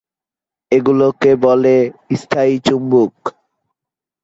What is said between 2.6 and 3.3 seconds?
চুম্বক।